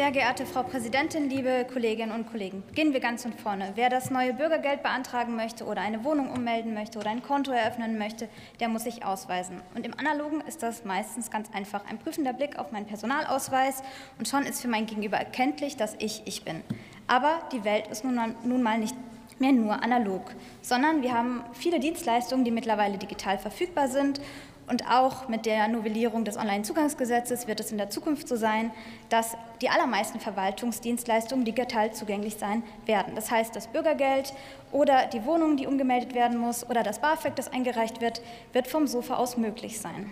Sehr 0.00 0.12
geehrte 0.12 0.46
Frau 0.46 0.62
Präsidentin, 0.62 1.28
liebe 1.28 1.66
Kolleginnen 1.70 2.12
und 2.12 2.30
Kollegen, 2.30 2.62
beginnen 2.66 2.94
wir 2.94 3.00
ganz 3.00 3.22
von 3.22 3.34
vorne. 3.34 3.72
Wer 3.74 3.90
das 3.90 4.10
neue 4.10 4.32
Bürgergeld 4.32 4.82
beantragen 4.82 5.36
möchte 5.36 5.66
oder 5.66 5.82
eine 5.82 6.04
Wohnung 6.04 6.30
ummelden 6.30 6.72
möchte 6.72 6.98
oder 6.98 7.10
ein 7.10 7.22
Konto 7.22 7.52
eröffnen 7.52 7.98
möchte, 7.98 8.26
der 8.60 8.70
muss 8.70 8.84
sich 8.84 9.04
ausweisen. 9.04 9.60
Und 9.74 9.84
im 9.84 9.92
Analogen 9.98 10.40
ist 10.48 10.62
das 10.62 10.86
meistens 10.86 11.30
ganz 11.30 11.50
einfach. 11.52 11.84
Ein 11.84 11.98
prüfender 11.98 12.32
Blick 12.32 12.58
auf 12.58 12.72
meinen 12.72 12.86
Personalausweis 12.86 13.82
und 14.18 14.26
schon 14.26 14.44
ist 14.44 14.62
für 14.62 14.68
mein 14.68 14.86
Gegenüber 14.86 15.18
erkenntlich, 15.18 15.76
dass 15.76 15.96
ich 15.98 16.22
ich 16.24 16.46
bin. 16.46 16.62
Aber 17.06 17.40
die 17.52 17.64
Welt 17.64 17.86
ist 17.88 18.02
nun 18.02 18.14
mal, 18.62 18.78
nicht 18.78 18.96
mehr 19.38 19.52
nur 19.52 19.82
analog, 19.82 20.30
sondern 20.62 21.02
wir 21.02 21.12
haben 21.12 21.44
viele 21.52 21.78
Dienstleistungen, 21.78 22.46
die 22.46 22.50
mittlerweile 22.50 22.96
digital 22.96 23.38
verfügbar 23.38 23.88
sind 23.88 24.22
und 24.68 24.88
auch 24.88 25.28
mit 25.28 25.46
der 25.46 25.68
Novellierung 25.68 26.24
des 26.24 26.36
Onlinezugangsgesetzes 26.36 27.46
wird 27.48 27.60
es 27.60 27.72
in 27.72 27.78
der 27.78 27.90
Zukunft 27.90 28.28
so 28.28 28.36
sein, 28.36 28.70
dass 29.08 29.36
die 29.60 29.68
allermeisten 29.68 30.20
Verwaltungsdienstleistungen 30.20 31.44
digital 31.44 31.92
zugänglich 31.92 32.36
sein 32.36 32.62
werden. 32.86 33.14
Das 33.14 33.30
heißt, 33.30 33.54
das 33.56 33.66
Bürgergeld 33.66 34.32
oder 34.70 35.06
die 35.06 35.24
Wohnung, 35.24 35.56
die 35.56 35.66
umgemeldet 35.66 36.14
werden 36.14 36.38
muss, 36.38 36.68
oder 36.68 36.82
das 36.82 37.00
BAföG, 37.00 37.34
das 37.34 37.52
eingereicht 37.52 38.00
wird, 38.00 38.22
wird 38.52 38.68
vom 38.68 38.86
Sofa 38.86 39.16
aus 39.16 39.36
möglich 39.36 39.80
sein. 39.80 40.08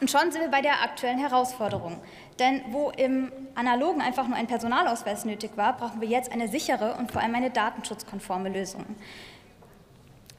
Und 0.00 0.10
schon 0.10 0.32
sind 0.32 0.42
wir 0.42 0.50
bei 0.50 0.60
der 0.60 0.82
aktuellen 0.82 1.18
Herausforderung. 1.18 1.96
Denn 2.38 2.62
wo 2.70 2.90
im 2.90 3.30
Analogen 3.54 4.02
einfach 4.02 4.26
nur 4.26 4.36
ein 4.36 4.46
Personalausweis 4.48 5.24
nötig 5.24 5.52
war, 5.56 5.76
brauchen 5.76 6.00
wir 6.00 6.08
jetzt 6.08 6.32
eine 6.32 6.48
sichere 6.48 6.96
und 6.98 7.12
vor 7.12 7.22
allem 7.22 7.34
eine 7.34 7.50
datenschutzkonforme 7.50 8.48
Lösung. 8.48 8.84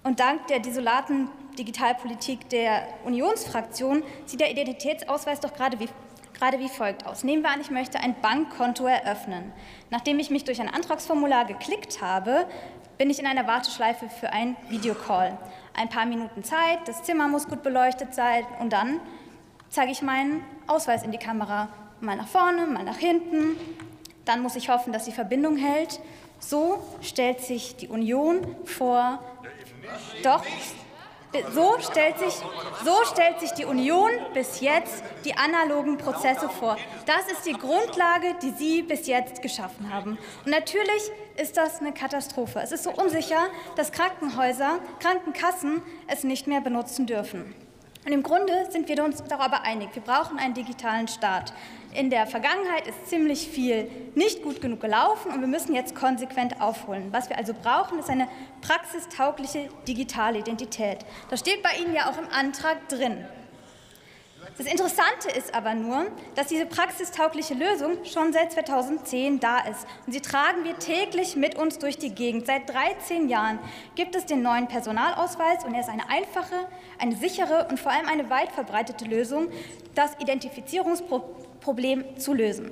Und 0.03 0.19
dank 0.19 0.45
der 0.47 0.59
desolaten 0.59 1.29
Digitalpolitik 1.55 2.49
der 2.49 2.87
Unionsfraktion 3.03 4.03
sieht 4.25 4.39
der 4.39 4.51
Identitätsausweis 4.51 5.39
doch 5.39 5.53
gerade 5.53 5.79
wie, 5.79 5.89
gerade 6.33 6.59
wie 6.59 6.69
folgt 6.69 7.05
aus. 7.05 7.23
Nehmen 7.23 7.43
wir 7.43 7.49
an, 7.49 7.61
ich 7.61 7.71
möchte 7.71 7.99
ein 7.99 8.15
Bankkonto 8.21 8.85
eröffnen. 8.85 9.51
Nachdem 9.89 10.19
ich 10.19 10.29
mich 10.29 10.43
durch 10.43 10.61
ein 10.61 10.69
Antragsformular 10.69 11.45
geklickt 11.45 12.01
habe, 12.01 12.45
bin 12.97 13.09
ich 13.09 13.19
in 13.19 13.27
einer 13.27 13.47
Warteschleife 13.47 14.09
für 14.09 14.31
einen 14.31 14.55
Videocall. 14.69 15.37
Ein 15.73 15.89
paar 15.89 16.05
Minuten 16.05 16.43
Zeit, 16.43 16.79
das 16.85 17.03
Zimmer 17.03 17.27
muss 17.27 17.47
gut 17.47 17.63
beleuchtet 17.63 18.13
sein 18.13 18.45
und 18.59 18.71
dann 18.71 18.99
zeige 19.69 19.91
ich 19.91 20.01
meinen 20.01 20.43
Ausweis 20.67 21.03
in 21.03 21.11
die 21.11 21.17
Kamera. 21.17 21.69
Mal 21.99 22.15
nach 22.15 22.27
vorne, 22.27 22.65
mal 22.67 22.83
nach 22.83 22.97
hinten. 22.97 23.57
Dann 24.23 24.41
muss 24.41 24.55
ich 24.55 24.69
hoffen, 24.69 24.93
dass 24.93 25.05
die 25.05 25.11
Verbindung 25.11 25.57
hält. 25.57 25.99
So 26.39 26.81
stellt 27.01 27.41
sich 27.41 27.75
die 27.75 27.87
Union 27.87 28.55
vor. 28.65 29.19
Doch, 30.23 30.43
so 31.53 31.77
stellt, 31.79 32.19
sich, 32.19 32.33
so 32.83 32.95
stellt 33.11 33.39
sich 33.39 33.51
die 33.51 33.65
Union 33.65 34.09
bis 34.33 34.61
jetzt 34.61 35.03
die 35.23 35.35
analogen 35.35 35.97
Prozesse 35.97 36.49
vor. 36.49 36.77
Das 37.05 37.31
ist 37.31 37.45
die 37.45 37.53
Grundlage, 37.53 38.35
die 38.41 38.51
Sie 38.51 38.81
bis 38.81 39.07
jetzt 39.07 39.41
geschaffen 39.41 39.93
haben. 39.93 40.17
Und 40.45 40.51
natürlich 40.51 41.11
ist 41.37 41.57
das 41.57 41.79
eine 41.79 41.93
Katastrophe. 41.93 42.59
Es 42.61 42.71
ist 42.71 42.83
so 42.83 42.91
unsicher, 42.91 43.47
dass 43.75 43.91
Krankenhäuser, 43.91 44.79
Krankenkassen 44.99 45.81
es 46.07 46.23
nicht 46.23 46.47
mehr 46.47 46.61
benutzen 46.61 47.05
dürfen. 47.05 47.53
Und 48.05 48.11
im 48.11 48.21
Grunde 48.21 48.69
sind 48.69 48.87
wir 48.87 49.03
uns 49.03 49.23
darüber 49.23 49.63
einig, 49.63 49.89
wir 49.93 50.03
brauchen 50.03 50.37
einen 50.37 50.53
digitalen 50.53 51.07
Staat. 51.07 51.53
In 51.95 52.09
der 52.09 52.27
Vergangenheit 52.27 52.87
ist 52.87 53.07
ziemlich 53.07 53.47
viel 53.47 53.89
nicht 54.15 54.43
gut 54.43 54.59
genug 54.61 54.81
gelaufen 54.81 55.31
und 55.31 55.39
wir 55.39 55.47
müssen 55.47 55.73
jetzt 55.73 55.95
konsequent 55.95 56.59
aufholen. 56.59 57.07
Was 57.11 57.29
wir 57.29 57.37
also 57.37 57.53
brauchen, 57.53 57.99
ist 57.99 58.09
eine 58.09 58.27
praxistaugliche 58.59 59.69
digitale 59.87 60.39
Identität. 60.39 60.99
Das 61.29 61.39
steht 61.39 61.63
bei 61.63 61.69
Ihnen 61.81 61.95
ja 61.95 62.09
auch 62.09 62.17
im 62.17 62.27
Antrag 62.29 62.89
drin. 62.89 63.23
Das 64.57 64.67
Interessante 64.67 65.29
ist 65.37 65.55
aber 65.55 65.73
nur, 65.73 66.05
dass 66.35 66.47
diese 66.47 66.65
praxistaugliche 66.65 67.53
Lösung 67.53 68.03
schon 68.03 68.33
seit 68.33 68.51
2010 68.51 69.39
da 69.39 69.59
ist. 69.59 69.87
Und 70.05 70.13
sie 70.13 70.21
tragen 70.21 70.65
wir 70.65 70.77
täglich 70.77 71.37
mit 71.37 71.55
uns 71.55 71.79
durch 71.79 71.97
die 71.97 72.13
Gegend. 72.13 72.45
Seit 72.45 72.69
13 72.69 73.29
Jahren 73.29 73.57
gibt 73.95 74.15
es 74.15 74.25
den 74.25 74.41
neuen 74.41 74.67
Personalausweis 74.67 75.63
und 75.63 75.73
er 75.73 75.79
ist 75.79 75.89
eine 75.89 76.09
einfache, 76.09 76.67
eine 76.99 77.15
sichere 77.15 77.67
und 77.69 77.79
vor 77.79 77.91
allem 77.91 78.07
eine 78.07 78.29
weit 78.29 78.51
verbreitete 78.51 79.05
Lösung, 79.05 79.47
das 79.95 80.11
Identifizierungsproblem 80.19 81.44
zu 82.17 82.33
lösen. 82.33 82.71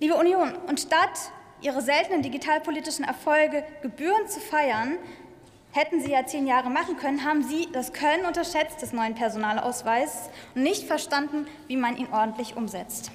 Liebe 0.00 0.14
Union, 0.14 0.52
und 0.66 0.80
statt 0.80 1.32
ihre 1.60 1.80
seltenen 1.80 2.22
digitalpolitischen 2.22 3.04
Erfolge 3.04 3.64
gebührend 3.82 4.30
zu 4.30 4.40
feiern, 4.40 4.98
hätten 5.72 6.00
Sie 6.00 6.10
ja 6.10 6.26
zehn 6.26 6.46
Jahre 6.46 6.70
machen 6.70 6.96
können, 6.96 7.24
haben 7.24 7.42
Sie 7.42 7.68
das 7.72 7.92
Können 7.92 8.26
unterschätzt 8.26 8.82
des 8.82 8.92
neuen 8.92 9.14
Personalausweises 9.14 10.28
und 10.54 10.62
nicht 10.62 10.86
verstanden, 10.86 11.46
wie 11.68 11.76
man 11.76 11.96
ihn 11.96 12.08
ordentlich 12.12 12.56
umsetzt. 12.56 13.10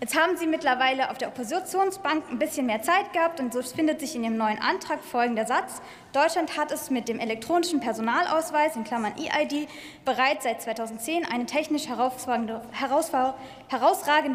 Jetzt 0.00 0.18
haben 0.18 0.38
Sie 0.38 0.46
mittlerweile 0.46 1.10
auf 1.10 1.18
der 1.18 1.28
Oppositionsbank 1.28 2.24
ein 2.30 2.38
bisschen 2.38 2.64
mehr 2.64 2.80
Zeit 2.80 3.12
gehabt 3.12 3.38
und 3.38 3.52
so 3.52 3.60
findet 3.60 4.00
sich 4.00 4.16
in 4.16 4.24
Ihrem 4.24 4.38
neuen 4.38 4.58
Antrag 4.58 5.04
folgender 5.04 5.44
Satz. 5.44 5.82
Deutschland 6.14 6.56
hat 6.56 6.72
es 6.72 6.88
mit 6.88 7.06
dem 7.06 7.20
elektronischen 7.20 7.80
Personalausweis 7.80 8.76
in 8.76 8.84
Klammern 8.84 9.12
EID 9.18 9.68
bereits 10.06 10.44
seit 10.44 10.62
2010 10.62 11.26
eine 11.26 11.44
technisch 11.44 11.86
herausragende, 11.86 12.62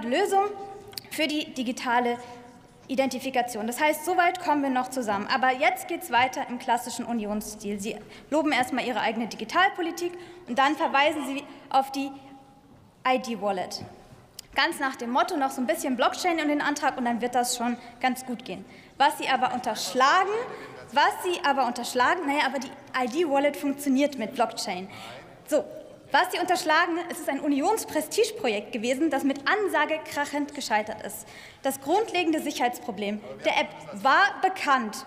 Lösung 0.08 0.44
für 1.10 1.26
die 1.26 1.52
digitale 1.56 2.20
Identifikation. 2.88 3.66
Das 3.66 3.82
heißt, 3.82 4.06
soweit 4.06 4.42
kommen 4.42 4.62
wir 4.62 4.70
noch 4.70 4.92
zusammen. 4.92 5.28
Aber 5.34 5.52
jetzt 5.52 5.88
geht 5.88 6.04
es 6.04 6.12
weiter 6.12 6.46
im 6.48 6.60
klassischen 6.60 7.06
Unionsstil. 7.06 7.80
Sie 7.80 7.96
loben 8.30 8.52
erstmal 8.52 8.86
Ihre 8.86 9.00
eigene 9.00 9.26
Digitalpolitik 9.26 10.12
und 10.48 10.60
dann 10.60 10.76
verweisen 10.76 11.26
Sie 11.26 11.44
auf 11.72 11.92
die 11.92 12.12
ID-Wallet. 13.08 13.84
Ganz 14.56 14.80
nach 14.80 14.96
dem 14.96 15.12
Motto 15.12 15.36
noch 15.36 15.52
so 15.52 15.62
ein 15.62 15.68
bisschen 15.68 15.98
Blockchain 15.98 16.40
in 16.40 16.48
den 16.48 16.62
Antrag 16.62 16.98
und 16.98 17.06
dann 17.06 17.20
wird 17.22 17.36
das 17.36 17.58
schon 17.58 17.78
ganz 18.00 18.26
gut 18.26 18.46
gehen. 18.46 18.64
Was 18.98 19.18
Sie 19.18 19.28
aber 19.28 19.54
unterschlagen, 19.54 20.32
was 20.94 21.12
Sie 21.24 21.42
aber 21.46 21.68
unterschlagen, 21.68 22.26
naja, 22.26 22.46
aber 22.46 22.60
die 22.60 22.72
ID-Wallet 23.22 23.58
funktioniert 23.58 24.18
mit 24.18 24.34
Blockchain. 24.34 24.88
So, 25.46 25.66
was 26.12 26.32
Sie 26.32 26.40
unterschlagen, 26.40 26.98
es 27.12 27.20
ist 27.20 27.28
ein 27.28 27.42
Unionsprestigeprojekt 27.42 28.72
gewesen, 28.72 29.10
das 29.10 29.26
mit 29.26 29.42
Ansage 29.46 30.00
krachend 30.10 30.56
gescheitert 30.56 31.06
ist. 31.06 31.28
Das 31.62 31.82
grundlegende 31.82 32.40
Sicherheitsproblem 32.42 33.20
der 33.44 33.60
App 33.60 33.70
war 34.02 34.40
bekannt. 34.42 35.06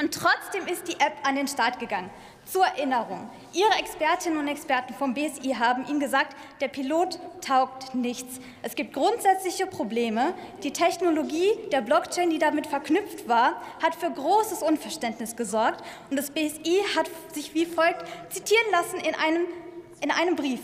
Und 0.00 0.14
trotzdem 0.14 0.66
ist 0.66 0.88
die 0.88 0.94
App 0.94 1.12
an 1.22 1.36
den 1.36 1.46
Start 1.46 1.78
gegangen. 1.78 2.10
Zur 2.50 2.66
Erinnerung, 2.66 3.30
Ihre 3.52 3.78
Expertinnen 3.78 4.36
und 4.36 4.48
Experten 4.48 4.92
vom 4.94 5.14
BSI 5.14 5.54
haben 5.56 5.86
Ihnen 5.86 6.00
gesagt, 6.00 6.34
der 6.60 6.66
Pilot 6.66 7.20
taugt 7.40 7.94
nichts. 7.94 8.40
Es 8.62 8.74
gibt 8.74 8.92
grundsätzliche 8.92 9.68
Probleme. 9.68 10.34
Die 10.64 10.72
Technologie 10.72 11.52
der 11.70 11.80
Blockchain, 11.80 12.28
die 12.28 12.40
damit 12.40 12.66
verknüpft 12.66 13.28
war, 13.28 13.62
hat 13.80 13.94
für 13.94 14.10
großes 14.10 14.62
Unverständnis 14.62 15.36
gesorgt. 15.36 15.84
Und 16.10 16.16
das 16.16 16.32
BSI 16.32 16.82
hat 16.96 17.08
sich 17.32 17.54
wie 17.54 17.66
folgt 17.66 18.04
zitieren 18.30 18.66
lassen 18.72 18.98
in 18.98 19.14
einem 19.14 19.46
in 20.02 20.10
einem 20.10 20.34
Brief. 20.34 20.60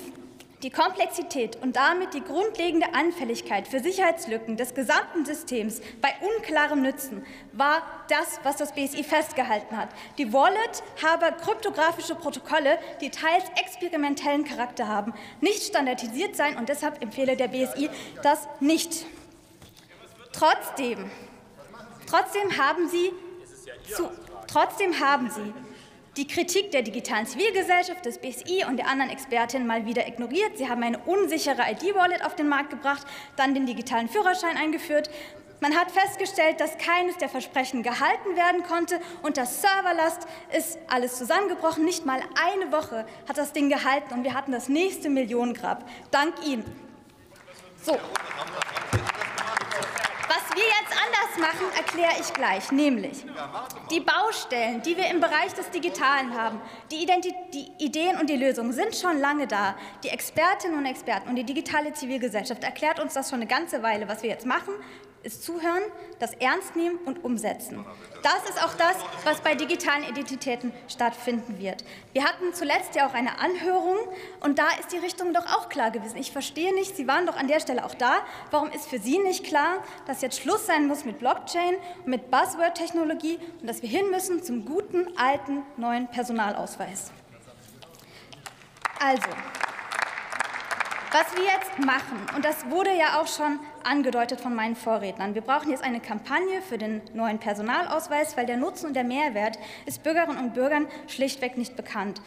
Die 0.63 0.71
Komplexität 0.71 1.57
und 1.57 1.77
damit 1.77 2.15
die 2.15 2.23
grundlegende 2.23 2.95
Anfälligkeit 2.95 3.69
für 3.69 3.81
Sicherheitslücken 3.81 4.57
des 4.57 4.75
gesamten 4.75 5.27
Systems 5.27 5.83
bei 6.01 6.09
unklarem 6.21 6.81
Nützen 6.81 7.27
war 7.53 7.83
das, 8.09 8.41
was 8.43 8.57
das 8.57 8.73
BSI 8.73 9.05
festgehalten 9.05 9.77
hat. 9.77 9.91
Die 10.17 10.33
Wallet 10.33 10.83
habe 11.05 11.37
kryptografische 11.43 12.15
Protokolle, 12.15 12.79
die 13.03 13.11
teils 13.11 13.45
experimentellen 13.63 14.45
Charakter 14.45 14.89
haben, 14.89 15.13
nicht 15.43 15.63
standardisiert 15.63 16.35
sein 16.35 16.57
und 16.57 16.71
deshalb 16.71 17.03
empfehle 17.03 17.37
der 17.37 17.49
BSI 17.49 17.91
das 18.23 18.49
nicht. 18.61 19.05
Trotzdem, 20.33 21.11
trotzdem 22.09 22.57
haben 22.57 22.89
Sie 22.89 23.13
zu, 23.95 24.11
trotzdem 24.47 25.01
haben 25.01 25.31
Sie 25.31 25.53
die 26.17 26.27
Kritik 26.27 26.71
der 26.71 26.83
digitalen 26.83 27.27
Zivilgesellschaft, 27.27 28.05
des 28.05 28.19
BSI 28.19 28.65
und 28.69 28.79
der 28.79 28.89
anderen 28.89 29.11
Expertinnen 29.11 29.67
mal 29.67 29.85
wieder 29.85 30.09
ignoriert. 30.09 30.57
Sie 30.57 30.69
haben 30.69 30.83
eine 30.83 30.99
unsichere 30.99 31.63
ID-Wallet 31.71 32.25
auf 32.25 32.35
den 32.35 32.49
Markt 32.49 32.71
gebracht, 32.71 33.07
dann 33.37 33.55
den 33.55 33.67
digitalen 33.67 34.09
Führerschein 34.09 34.57
eingeführt. 34.57 35.11
Man 35.61 35.75
hat 35.75 35.91
festgestellt, 35.91 36.61
dass 36.61 36.77
keines 36.79 37.17
der 37.17 37.29
Versprechen 37.29 37.83
gehalten 37.83 38.37
werden 38.37 38.63
konnte. 38.63 39.01
Unter 39.23 39.47
Serverlast 39.47 40.27
ist 40.57 40.79
alles 40.89 41.17
zusammengebrochen. 41.17 41.85
Nicht 41.85 42.05
mal 42.05 42.21
eine 42.35 42.73
Woche 42.73 43.07
hat 43.29 43.39
das 43.39 43.53
Ding 43.53 43.69
gehalten 43.69 44.13
und 44.13 44.25
wir 44.25 44.35
hatten 44.35 44.53
das 44.53 44.69
nächste 44.69 45.09
Millionengrab. 45.09 45.89
Dank 46.11 46.35
Ihnen. 46.47 46.65
So 47.83 47.99
wir 50.57 50.65
jetzt 50.65 50.93
anders 50.93 51.39
machen, 51.39 51.67
erkläre 51.77 52.15
ich 52.21 52.33
gleich. 52.33 52.73
Nämlich 52.73 53.25
die 53.91 54.01
Baustellen, 54.01 54.83
die 54.83 54.97
wir 54.97 55.09
im 55.11 55.21
Bereich 55.21 55.53
des 55.55 55.71
Digitalen 55.71 56.35
haben, 56.35 56.61
die, 56.91 57.03
Ident 57.03 57.27
die 57.53 57.71
Ideen 57.79 58.19
und 58.19 58.29
die 58.29 58.37
Lösungen 58.37 58.73
sind 58.73 58.97
schon 58.97 59.21
lange 59.21 59.47
da. 59.47 59.77
Die 60.03 60.09
Expertinnen 60.09 60.79
und 60.79 60.87
Experten 60.87 61.29
und 61.29 61.37
die 61.37 61.45
digitale 61.45 61.93
Zivilgesellschaft 61.93 62.65
erklärt 62.65 62.99
uns 62.99 63.15
das 63.15 63.31
schon 63.31 63.41
eine 63.41 63.49
ganze 63.49 63.83
Weile. 63.83 64.09
Was 64.09 64.23
wir 64.23 64.31
jetzt 64.31 64.47
machen, 64.47 64.75
ist 65.27 65.43
Zuhören, 65.43 65.83
das 66.21 66.33
Ernst 66.35 66.77
nehmen 66.77 66.99
und 67.05 67.25
umsetzen. 67.25 67.85
Das 68.23 68.49
ist 68.49 68.63
auch 68.65 68.75
das, 68.75 68.97
was 69.25 69.41
bei 69.41 69.55
digitalen 69.55 70.05
Identitäten 70.05 70.73
stattfinden 70.89 71.59
wird. 71.59 71.85
Wir 72.13 72.25
hatten 72.25 72.55
zuletzt 72.55 72.95
ja 72.95 73.09
auch 73.09 73.15
eine 73.15 73.39
Anhörung 73.41 73.99
und 74.41 74.59
da 74.59 74.69
ist 74.81 74.93
die 74.93 74.99
Richtung 74.99 75.35
doch 75.35 75.45
auch 75.47 75.69
klar 75.69 75.91
gewesen. 75.91 76.17
Ich 76.17 76.33
verstehe 76.33 76.73
nicht, 76.75 76.97
Sie 76.97 77.07
waren 77.07 77.27
doch 77.27 77.37
an 77.37 77.49
der 77.49 77.61
Stelle 77.61 77.85
auch 77.85 77.95
da. 77.95 78.19
Warum 78.51 78.71
ist 78.71 78.89
für 78.89 78.99
Sie 78.99 79.19
nicht 79.19 79.45
klar, 79.45 79.85
dass 80.07 80.23
jetzt 80.23 80.41
Schluss 80.41 80.67
sein 80.67 80.87
muss 80.87 81.05
mit 81.05 81.19
Blockchain, 81.19 81.75
mit 82.05 82.31
Buzzword-Technologie 82.31 83.39
und 83.61 83.67
dass 83.69 83.83
wir 83.83 83.89
hin 83.89 84.11
müssen 84.11 84.43
zum 84.43 84.65
guten, 84.65 85.09
alten, 85.19 85.65
neuen 85.77 86.07
Personalausweis? 86.09 87.11
Also, 88.99 89.29
was 91.17 91.35
wir 91.35 91.45
jetzt 91.45 91.79
machen, 91.79 92.19
und 92.37 92.45
das 92.45 92.69
wurde 92.69 92.91
ja 92.95 93.19
auch 93.19 93.27
schon 93.27 93.59
angedeutet 93.85 94.39
von 94.39 94.55
meinen 94.55 94.77
Vorrednern, 94.77 95.35
wir 95.35 95.41
brauchen 95.41 95.71
jetzt 95.71 95.83
eine 95.83 95.99
Kampagne 95.99 96.61
für 96.61 96.77
den 96.77 97.01
neuen 97.15 97.39
Personalausweis, 97.39 98.37
weil 98.37 98.45
der 98.45 98.59
Nutzen 98.59 98.89
und 98.89 98.95
der 98.95 99.05
Mehrwert 99.05 99.59
ist 99.87 100.03
Bürgerinnen 100.03 100.37
und 100.37 100.53
Bürgern 100.53 100.87
schlichtweg 101.07 101.57
nicht 101.57 101.75
bekannt. 101.75 102.21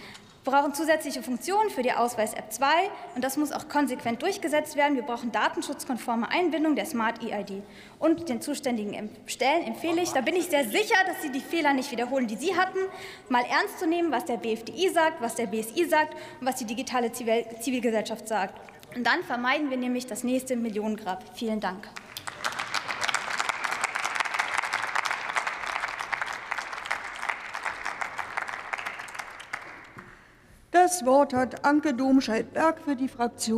Wir 0.50 0.58
brauchen 0.58 0.74
zusätzliche 0.74 1.22
Funktionen 1.22 1.70
für 1.70 1.84
die 1.84 1.92
Ausweis-App 1.92 2.52
2 2.52 2.66
und 3.14 3.24
das 3.24 3.38
muss 3.38 3.52
auch 3.52 3.70
konsequent 3.70 4.24
durchgesetzt 4.24 4.76
werden. 4.76 4.96
Wir 4.96 5.04
brauchen 5.04 5.32
datenschutzkonforme 5.32 6.28
Einbindung 6.28 6.76
der 6.76 6.88
Smart 6.88 7.22
EID. 7.22 7.62
Und 8.00 8.30
den 8.30 8.42
zuständigen 8.42 9.12
Stellen 9.28 9.62
empfehle 9.68 10.02
ich, 10.02 10.10
da 10.10 10.22
bin 10.22 10.36
ich 10.36 10.46
sehr 10.46 10.66
sicher, 10.66 10.96
dass 11.06 11.22
sie 11.22 11.32
die 11.32 11.40
Fehler 11.40 11.74
nicht 11.74 11.92
wiederholen, 11.92 12.26
die 12.26 12.36
sie 12.36 12.58
hatten, 12.58 12.80
mal 13.30 13.44
ernst 13.44 13.78
zu 13.78 13.86
nehmen, 13.86 14.12
was 14.12 14.26
der 14.26 14.38
BFDI 14.38 14.90
sagt, 14.90 15.22
was 15.22 15.36
der 15.36 15.46
BSI 15.46 15.86
sagt 15.88 16.16
und 16.42 16.48
was 16.48 16.56
die 16.56 16.66
digitale 16.66 17.12
Zivilgesellschaft 17.12 18.28
sagt. 18.28 18.56
Und 18.96 19.06
dann 19.06 19.22
vermeiden 19.22 19.70
wir 19.70 19.78
nämlich 19.78 20.08
das 20.08 20.24
nächste 20.24 20.56
Millionengrab. 20.56 21.24
Vielen 21.36 21.60
Dank. 21.60 21.88
Das 30.90 31.06
Wort 31.06 31.36
hat 31.36 31.64
Anke 31.66 31.94
Domscheit-Berg 31.94 32.82
für 32.84 32.96
die 32.96 33.08
Fraktion 33.08 33.40